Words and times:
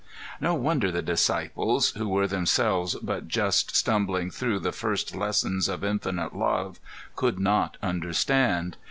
✠ 0.01 0.03
No 0.41 0.55
wonder 0.55 0.91
the 0.91 1.03
disciples, 1.03 1.91
who 1.91 2.09
were 2.09 2.25
themselves 2.27 2.95
but 3.03 3.27
just 3.27 3.75
stumbling 3.75 4.31
through 4.31 4.57
the 4.57 4.71
first 4.71 5.15
lessons 5.15 5.67
of 5.69 5.83
infinite 5.83 6.35
Love, 6.35 6.79
could 7.15 7.37
not 7.37 7.77
understand. 7.83 8.77